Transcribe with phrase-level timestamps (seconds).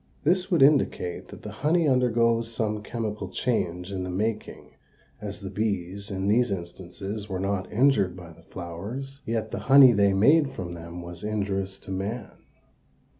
[0.23, 4.71] This would indicate that the honey undergoes some chemical change in the making,
[5.21, 9.91] as the bees, in these instances, were not injured by the flowers, yet the honey
[9.91, 12.31] they made from them was injurious to man.